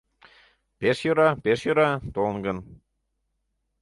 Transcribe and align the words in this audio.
Пеш 0.79 0.97
йӧра, 1.05 1.29
пеш 1.43 1.59
йӧра, 1.67 1.89
толын 2.15 2.37
гын. 2.45 2.57